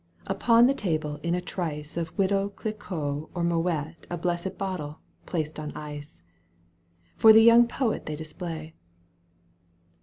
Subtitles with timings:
[0.25, 5.59] Upon the table in a trice Of widow Clicquot or Moet A blessed bottle, placed
[5.59, 6.23] in ice,
[7.15, 8.73] For the young poet they display.